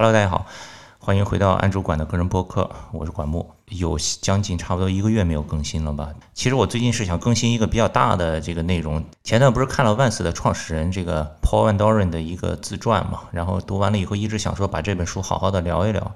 [0.00, 0.46] Hello，大家好，
[0.98, 3.50] 欢迎回到安主管的个人播客，我是管木。
[3.66, 6.08] 有将近差不多一个月没有更新了吧？
[6.32, 9.04] 其实我最近是想更新一个比较大的这个内容。
[9.22, 16.14] 前段不是看了万斯的创始人这个 Paul Van Doren 的一个自传嘛，然后读完了以后，一直想说把这本书好好的聊一聊。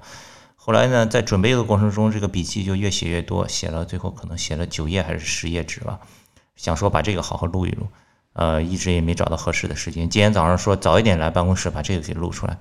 [0.55, 5.99] 后来呢，在准备的过程中，这个笔记就越写越多，写了最后可能写了九页还是十页纸吧。
[6.55, 7.85] 想说把这个好好录一录，
[8.33, 10.09] 呃，一直也没找到合适的时间。
[10.09, 12.57] 今天早上说早一点来办公室把这个给录出来。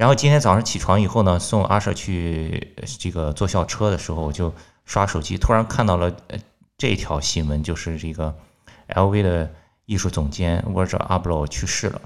[0.00, 4.50] 然后今天早上起床以后呢，送阿舍去这个坐校车的时候，我就
[4.86, 6.10] 刷手机，突然看到了
[6.78, 8.34] 这条新闻，就是这个
[8.88, 9.52] LV 的
[9.84, 12.00] 艺术总监 Virgil Abloh 去世了，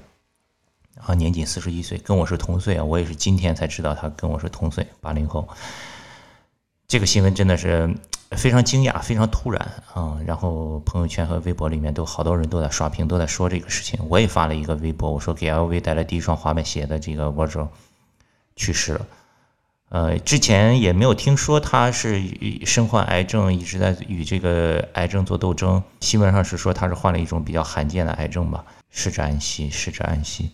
[1.05, 5.47] 啊，年仅四十一岁，跟我是同岁啊，我也是今天才知道他跟我是同岁，八零后。
[6.87, 7.95] 这个新闻真的是
[8.31, 10.19] 非常惊讶，非常突然啊！
[10.25, 13.99] 然后朋友圈和微博里面都好多人都在刷屏，都在说这个事情。
[14.09, 17.69] 我也发了一个微博，我说给 LV 带来第一双滑板鞋的这个 Virgil。
[18.55, 19.07] 去世了，
[19.89, 22.21] 呃，之前也没有听说他是
[22.65, 25.83] 身患癌症，一直在与这个癌症做斗争。
[25.99, 30.51] 新闻上是说他是患了一种比较罕见的癌症吧，逝者安息，逝者安息。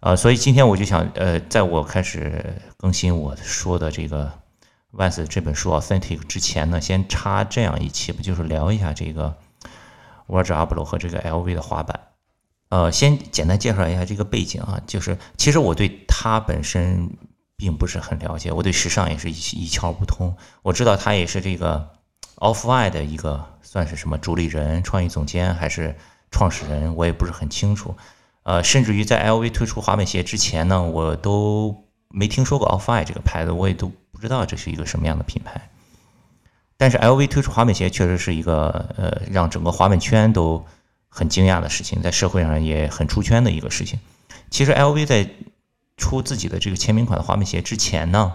[0.00, 4.30] 呃，所以今天我就想，呃，在我开始更新我说的这个
[4.96, 9.36] 《Vans》这本书《Authentic》之前呢，先插这样一期，不就是聊一下这个
[10.28, 12.00] Virgil Abloh 和这个 LV 的滑板。
[12.68, 17.10] 呃，先简单介绍一下这个背景啊，就是其实我对他本身。
[17.58, 20.34] 并不是很了解，我对时尚也是一一窍不通。
[20.62, 21.90] 我知道他也是这个
[22.36, 25.96] Off White 的一个算是什么主理人、创意总监还是
[26.30, 27.96] 创始人，我也不是很清楚。
[28.44, 35.68] 呃，甚至于在 LV 推出滑板鞋之前呢，我都没听说过 Off White 这个牌子，我也都不知道这是一个什么样的品牌。
[36.76, 40.64] 但是 LV 推出滑板鞋确实是一个呃让整个滑板圈都
[41.08, 43.98] 很惊讶的事情，在社会上也很出圈的一个事情。
[44.48, 45.28] 其实 LV 在
[45.98, 48.32] 出自己的这个签名款的滑板鞋之前呢，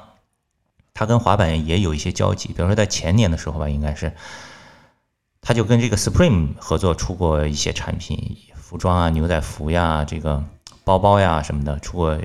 [0.94, 2.50] 他跟滑板也有一些交集。
[2.50, 4.14] 比如说在前年的时候吧，应该是
[5.42, 10.44] 他就跟这个 Supreme 合作出过一些产品，服装啊、牛仔服呀、这个
[10.84, 12.20] 包包呀什么的，出过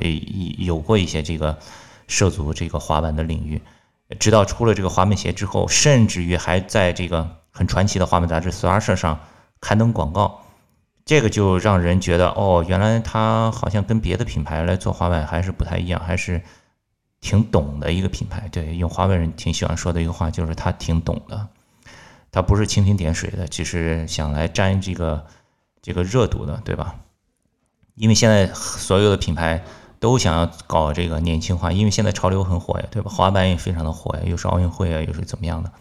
[0.58, 1.58] 有过一些这个
[2.08, 3.62] 涉足这个滑板的领域。
[4.18, 9.20] 直到出了这个滑板鞋之后，甚至于还在这个很传奇的滑板杂志《Thrasher》上
[9.60, 10.42] 刊登广告。
[11.08, 16.42] 这个就让人觉得，哦，原来他好像跟别的品牌来做滑板还是不太一样，还是
[17.22, 18.46] 挺懂的一个品牌。
[18.52, 21.48] 对，用滑板人挺喜欢说的一个话就是他挺懂的，
[22.30, 25.24] 他不是蜻蜓点水的，只是想来沾这个
[25.80, 26.96] 这个热度的，对吧？
[27.94, 29.64] 因为现在所有的品牌
[29.98, 33.10] 都想要搞这个年轻化，因为现在潮流很火呀，对吧？
[33.10, 35.72] 滑板也非常的火呀，又是奥运会啊，又是怎么样的。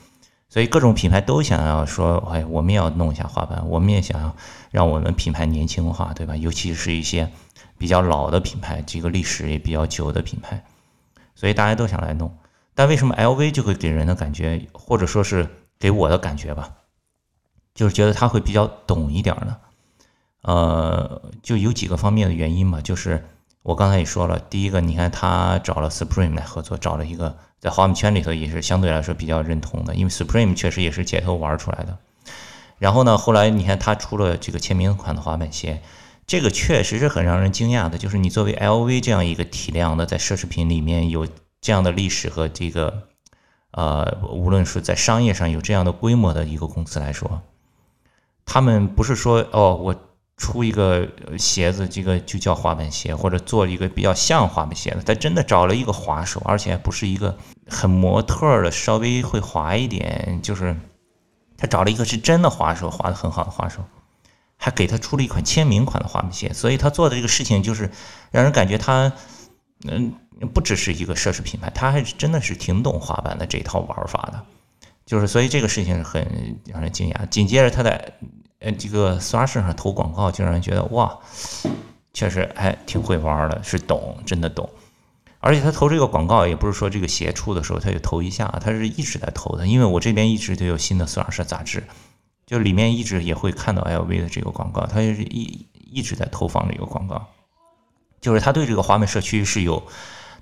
[0.58, 4.36] 所以各种品牌都想要说，哎，我们也要弄一下滑板，我们也想要
[4.72, 6.36] 让我们品牌年轻化，对吧？
[6.36, 7.32] 尤其是一些
[7.78, 10.66] 比较老的品牌，这个历史也比较久的品牌，
[11.36, 12.36] 所以大家都想来弄。
[12.74, 15.48] 但为什么 LV 就会给人的感觉，或者说是
[15.78, 16.72] 给我的感觉吧，
[17.76, 19.58] 就是觉得他会比较懂一点呢？
[20.42, 23.24] 呃，就有几个方面的原因吧，就是
[23.68, 27.36] 我刚才也说了，第一个，你看他找了 Supreme 来合作，找了一个。
[27.60, 31.98] 在滑板圈里头也是相对来说比较认同的，因为 Supreme 确实也是街头玩出来的。
[32.78, 35.82] 然后呢，后来你看他出了这个签名款的滑板鞋，
[36.26, 37.98] 这个确实是很让人惊讶的。
[37.98, 41.28] 就是你作为 LV 这样一个体量的，在奢侈品里面有
[41.60, 43.10] 这样的历史和这个，
[43.72, 47.42] 呃，无论是在商业上有这样的规模的一个公司来说，
[48.46, 49.94] 他们不是说哦我。
[50.38, 51.08] 出一个
[51.40, 55.02] 鞋子，这个就叫滑板鞋，或者做一个比较像滑板鞋的。
[55.02, 57.36] 他真的找了一个滑手，而且不是一个
[57.68, 60.78] 很模特的，稍微会滑一点，就是
[61.58, 63.84] 他找了一个是真的滑手，滑的很好的滑手，
[64.58, 66.54] 还给他出了一款签名款的滑板鞋。
[66.54, 67.90] 所以他做的这个事情，就是
[68.30, 69.12] 让人感觉他，
[69.88, 70.14] 嗯，
[70.54, 74.46] 不只是一个奢侈品牌，他还是真的是挺懂滑板的这套玩法的。
[75.04, 77.28] 就是所以这个事情是很让人惊讶。
[77.28, 78.14] 紧接着他在。
[78.60, 81.18] 呃，这个刷身上投广告，就让人觉得哇，
[82.14, 84.70] 确实还挺会玩的，是懂，真的懂。
[85.40, 89.68] 而且他投这个广告，也不是说这个鞋出的时候他就投一下，他是一直在投的。
[89.68, 91.84] 因为我这边一直都有新的刷身杂志，
[92.48, 97.28] 就里面一直也会看到 LV 的这个广告，他就是一一直在投放这个广告。
[98.20, 99.84] 就是他对这个滑板社区是有，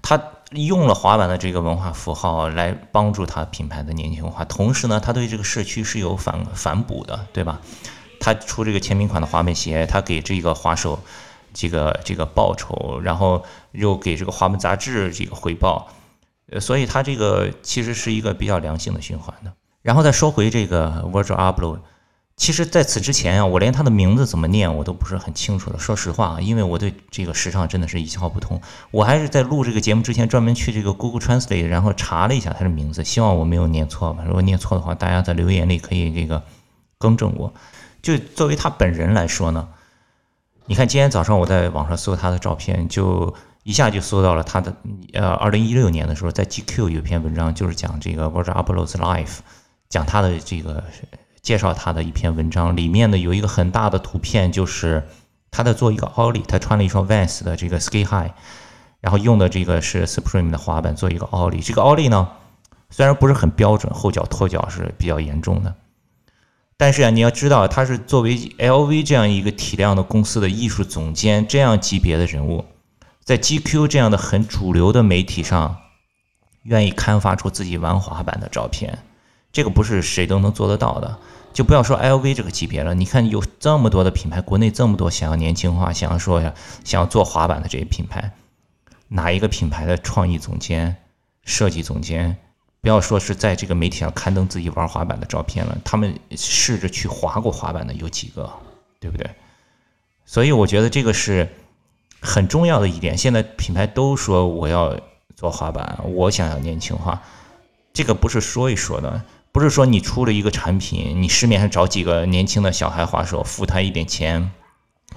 [0.01, 7.59] 他用了滑板的这个文化符号来帮助他品牌的年轻化，同时呢，他对这个社区是有反反哺的，对吧？
[8.25, 11.00] 他出这个签名款的滑板鞋，他给这个滑手
[11.54, 15.89] 这个这个报酬，然后又给这个滑板杂志这个回报，
[16.50, 19.54] 呃，所以他这个其实是一个比较良性的循环的。
[19.83, 21.77] 然后再说回这个 Virgil Abloh，
[22.36, 25.77] 其实，在此之前啊，我连他的名字怎么念我都不是很清楚的。
[25.77, 28.60] 说实话，因为我对这个时尚真的是一窍不通。
[28.89, 34.24] 我还是在录这个节目之前，专门去这个 Google Translate，然后查了一下他的名字，希望我没有念错吧。
[34.25, 36.42] 如果念错的话，大家在留言里可以这个
[36.98, 37.54] 更正我。
[38.05, 39.67] 就作为他本人来说呢，
[40.67, 44.75] 你看今天早上我在网上搜他的照片，就一下就搜到了他的。
[45.13, 49.37] 呃，二零一六年的时候，在 GQ 有篇文章，就是讲这个 Virgil Abloh's life，
[49.89, 50.83] 讲他的这个。
[51.41, 55.07] 介绍他的一篇文章，里面呢有一个很大的图片，就是
[55.51, 58.31] 他在做一个 ollie，，他穿了一双 Vans 的这个 Ski High，
[58.99, 61.63] 然后用的这个是 Supreme 的滑板做一个 ollie，。
[61.63, 62.27] 这个 ollie 呢
[62.89, 65.75] 虽然不是很标准，后脚脱脚是比较严重的，
[66.77, 72.66] 但是啊你要知道，他是作为 LV 这样一个体量的公司的艺术总监，这样级别的人物，
[73.24, 75.77] 在 GQ 这样的很主流的媒体上，
[76.63, 79.00] 愿意刊发出自己玩滑板的照片，
[79.54, 81.18] 这个不是谁都能做得到的。
[81.54, 88.33] 就不要说 LV 这个级别了，你看有这么多的品牌，国内这么多想要年轻化、想要说呀、想要做滑板的这些品牌，
[89.07, 90.98] 哪一个品牌的创意总监、
[91.45, 92.36] 设计总监，
[92.85, 98.47] 不要说是在这个媒体上刊登自己玩滑板的照片了，他们试着去滑过滑板的有几个，
[98.99, 99.27] 对不对？
[100.23, 101.51] 所以我觉得这个是
[102.21, 103.17] 很重要的一点。
[103.17, 104.95] 现在品牌都说我要
[105.35, 107.23] 做滑板，我想要年轻化，
[107.91, 109.23] 这个不是说一说的。
[109.51, 114.51] 不是说你出了一个产品，你市面上找几个年轻的小孩滑手，付他一点钱，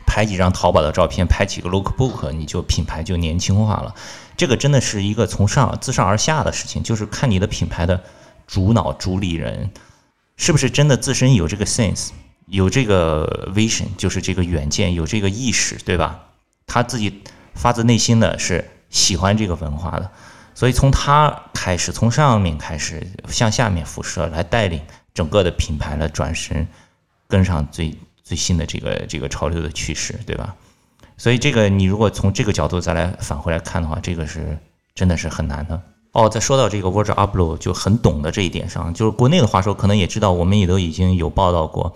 [0.06, 3.94] 拍几张淘宝的照片，拍几个 lookbook，你就品牌就年轻化了。
[4.38, 8.05] 这个真的是一个从上自上而下的事情，就是看你的品牌的
[8.46, 9.70] 主脑主理人
[10.37, 12.11] 是不是真的自身有这个 sense，
[12.46, 16.20] 有这个 vision，就是这个远见，有这个意识，对吧？
[16.69, 17.20] 他自己
[17.55, 20.08] 发自内心的是喜欢这个文化的。
[20.55, 24.81] 所以从他开始，从上面开始向下面辐射，来带领
[25.12, 26.69] 整个的品牌的转身，
[27.26, 30.55] 跟上最最新的这个这个潮流的趋势，对吧？
[31.19, 34.56] 所以这个你如果从这个角度再来返回来看的话，这个是
[34.94, 35.79] 真的是很难的。
[36.12, 41.94] 哦，再说到这个 Virgil Abloh 就很懂的这一点上，就是国内的话说可能也知道，我们也都已经有报道过。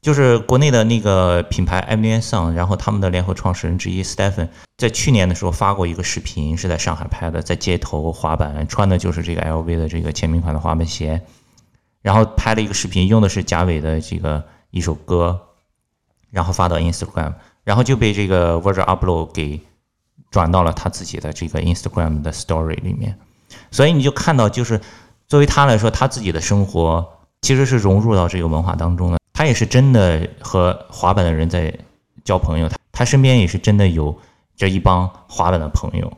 [0.00, 11.22] 就是国内的那个品牌 m n s o n 然后他们的联合创始人之一 Stephen，在去年的时候发过一个视频，是在上海拍的，在街头滑板，穿的就是这个 LV 的这个签名款的滑板鞋，
[12.00, 15.40] 然后拍了一个视频，用的是贾伟的这个一首歌，
[16.30, 17.34] 然后发到 Instagram，
[17.64, 19.60] 然后就被这个 Virgil Abloh 给
[20.30, 23.18] 转到了他自己的这个 Instagram 的 Story 里面，
[23.70, 24.80] 所以你就看到，就是
[25.28, 27.06] 作为他来说，他自己的生活
[27.42, 29.18] 其实是融入到这个文化当中的。
[29.32, 31.72] 他也是真的和滑板的人在
[32.24, 34.16] 交朋友，他他身边也是真的有
[34.56, 36.12] 这一帮滑板的朋友，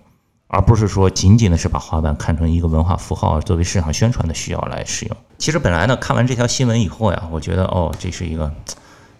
[0.49, 5.17] 而不是说仅仅的是把滑板看成一个文化符号，作为市场宣传的需要来使用。
[5.38, 8.52] 其实本来呢，看完这条新闻以后呀，我觉得哦，这是一个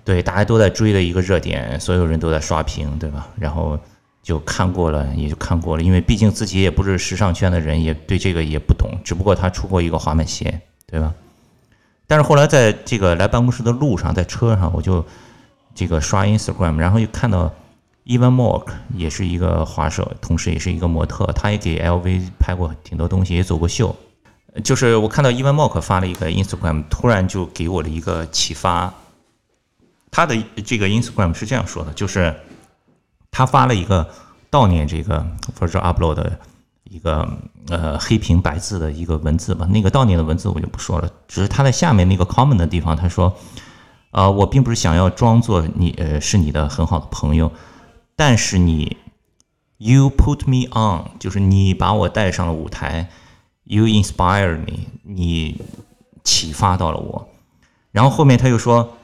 [0.05, 3.27] 对大家都在追的一个热点，所有人都在刷屏，对吧？
[3.39, 3.79] 然后
[4.23, 11.15] 就看过了，也就看过了，因为毕竟自己也不是时尚圈的人，也对这个也不懂，只不过他出过一个滑板鞋，对吧？
[12.07, 15.05] 但是后来在这个来办公室的路上，在车上我就
[15.75, 17.51] 这个刷 Instagram，然后又看到
[18.05, 23.97] Evan m o r k 也是一个滑手，同时也是一个模特，他也给 LV 拍过挺多东西，也走过秀。
[24.63, 28.93] 就是我看到 Evan m o r k 发了一个 Instagram，突然就给我了一个启发。
[30.15, 32.33] 他的这个 Instagram 是这样说的，就是
[33.33, 34.09] 他发了一个
[34.49, 35.27] 悼念这个
[35.59, 36.39] Virgil Abloh 的。
[36.91, 37.27] 一个
[37.71, 43.35] 呃黑屏白字的一个文字吧，那个悼念的文字我就不说了，只是他在下面那个 comment 的地方，他说，
[44.13, 47.51] 呃，我并不是想要装作你呃是你的很好的朋友，
[48.15, 48.99] 但是你
[49.79, 53.09] ，you put me on，就是你把我带上了舞台
[53.65, 55.61] ，you inspire me，你
[56.23, 57.29] 启发到了我，
[57.91, 58.97] 然后后面他又说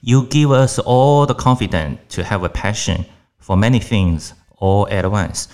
[0.00, 3.04] ，you give us all the confidence to have a passion
[3.44, 5.44] for many things all at once。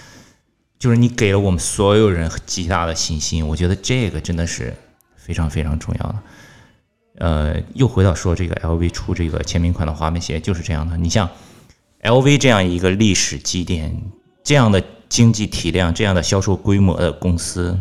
[0.78, 4.74] 就是你给了我们所有人极大的信心，我觉得这个真的是
[5.16, 6.22] 非常非常重要的。
[7.18, 10.98] 呃，又回到说这个 LV 出这个签名款的滑板鞋就是这样的。
[10.98, 11.30] 你像
[12.02, 14.02] LV 这样一个历史积淀、
[14.44, 17.78] 这样的经济体量、这样的销售规模的公司，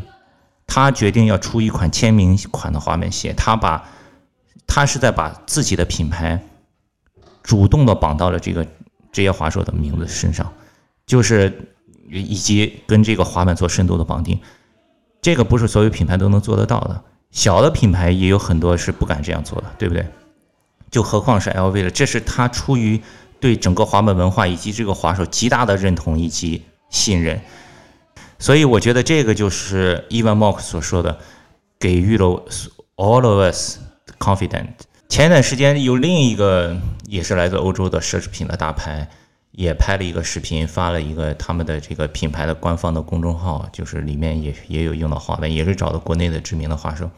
[0.66, 3.90] 他决定要出一款签名款的滑板鞋，他把
[4.66, 6.42] 他是在把自己的品牌
[7.46, 8.68] 主动的绑到了这个
[9.14, 10.52] 职业滑手的名字身上，
[11.06, 11.72] 就是。
[12.08, 14.40] 以及跟这个滑板做深度的绑定，
[15.24, 17.04] 这个不是所有品牌都能做得到的。
[17.32, 20.06] 小的品牌也有很多是不敢这样做的，对不对？
[20.92, 23.02] 就何况是 LV 了，这是他出于
[23.40, 27.42] 对整个滑板文化以及这个滑手极大的认同以及信任。
[28.38, 31.18] 所以我觉得这个就是 Evan Mock 所说的，
[31.80, 32.46] 给予了
[32.98, 33.80] all of us
[34.20, 36.76] confidence 前一段时间有另一个
[37.08, 39.08] 也是来自欧洲的奢侈品的大牌，
[39.52, 47.10] 也拍了一个视频，发了一个他们的这个品牌的官方的公众号，就是里面也也有用到滑板，也是找的国内的知名的滑手。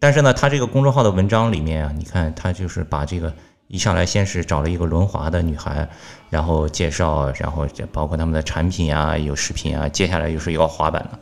[0.00, 3.32] 但是呢，他这个公众号的文章里面啊，你看他就是把这个
[3.68, 5.88] 一上来先是找了一个轮滑的女孩，
[6.28, 11.18] 然后介绍，然后包括他们的产品啊，有视频啊，接下来又是要滑板的。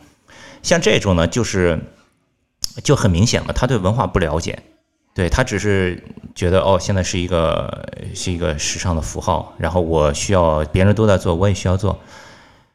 [0.63, 1.79] 像这种呢，就是
[2.83, 4.59] 就很明显了，他对文化不了解。
[5.21, 6.03] 对他只是
[6.35, 11.99] 觉得哦，现在是一个是一个时尚的符号，然后我需要别人都在做，我也需要做，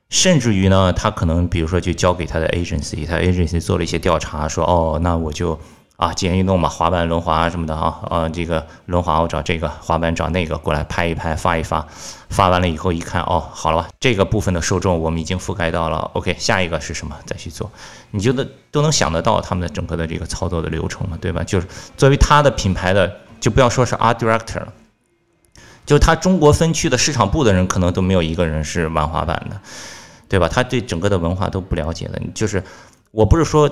[0.09, 5.59] 甚至于呢，他可能比如说就交给他的 agency，他 agency 做了一些调查，说哦，那我就。
[5.97, 11.87] 啊，极限运动嘛，滑板、轮滑什么的啊，呃，这个轮滑我找这个，滑板找那个过来拍一拍，发一发，
[12.29, 17.71] 发完了以后一看，哦，好了吧，这个部分的受众我们已经覆盖到了，OK，下一个是什么再去做？
[18.11, 21.41] 你觉得都能想得到他们的整个的这个操作的流程嘛，对吧？
[21.45, 23.09] 就是作为他的品牌的，
[23.39, 24.73] 就不要说是 art director 了，
[25.85, 29.61] 就他中国分区的市场部的人可能都没有一个人是玩滑板的，
[30.27, 30.49] 对吧？
[30.49, 32.61] 他对整个的文化都不了解的，就是
[33.11, 33.71] 我不是说。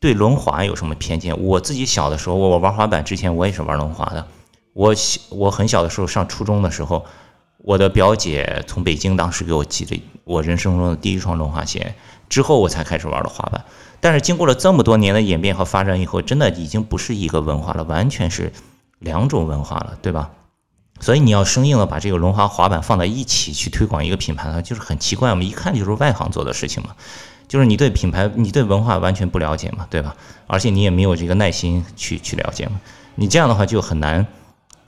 [0.00, 1.42] 对轮滑有什么偏见？
[1.42, 4.26] 我自己小的时候，我玩滑板之前，我也是玩轮滑的。
[4.72, 7.04] 我小我很小的时候上初中的时候，
[7.58, 11.96] 我的表姐从北京当时给我寄了我人生中的第一双轮滑鞋，
[12.28, 13.64] 之后我才开始玩的滑板。
[14.00, 18.52] 但是经过了这么多年的演变和发展以后，真的已经不是一个文化了，完全是
[19.00, 20.30] 两种文化了，对吧？
[21.00, 25.30] 所以你要生硬的把这个轮滑滑板放在一起去推广一个品牌呢，就是很奇怪。
[25.30, 26.90] 我们一看就是外行做的事情嘛。
[27.46, 30.14] 就是你对品牌、你对文化完全不了解嘛，对吧？
[30.46, 32.78] 而且你也没有这个耐心去去了解嘛。
[33.14, 34.26] 你这样的话就很难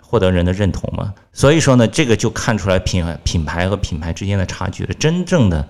[0.02, 1.14] 获得人的认同嘛。
[1.32, 4.92] 所以说呢，这个就看出来品品牌和品牌之间的差距了。
[4.92, 5.66] 真正的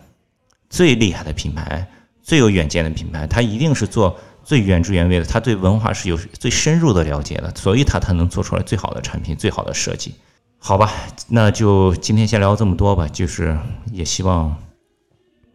[0.69, 1.87] 最厉害的品牌、
[2.25, 10.17] 最有远见的品牌，它一定是做最原汁原味的，它对文化是有最深入的了解的，所以它才能做出来最好的产品、最好的设计。
[10.63, 10.93] 好吧，
[11.29, 13.09] 那就今天先聊这么多吧。
[13.09, 13.59] 就是
[13.91, 14.55] 也希望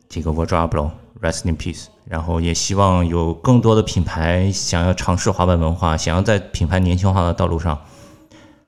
[0.10, 0.92] 这个我抓不了。
[1.22, 1.86] Rest in peace。
[2.06, 7.80] 然后也希望有更多的品牌想要尝试滑板文化，想要在品牌年轻化的道路上，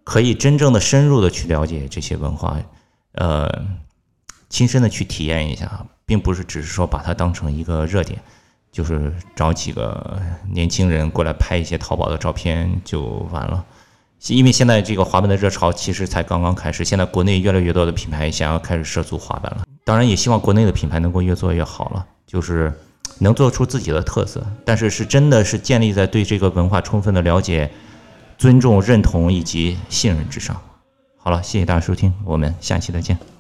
[0.04, 2.58] 可以真正的深入的去了解这些文化，
[3.14, 3.66] 呃，
[4.50, 8.20] 亲身的去体验一下，并不是只是说把它当成一个热点，
[8.72, 13.66] 就是找几个年轻人过来拍一些淘宝的照片就完了。
[14.28, 19.64] 因为现在这个滑板的热潮其实才刚刚开始，现在国内越来越多的品牌想要开始涉足滑板了。
[19.84, 22.06] 当然，也希望国内的品牌能够越做越好了。
[22.28, 22.74] 就是
[23.20, 27.72] 能做出自己的特色，但是是真的是建立在对这个文化充分的了解、
[28.38, 30.60] 尊重、认同以及信任之上。
[31.16, 33.37] 好了，谢谢大家收听，我们下期再见。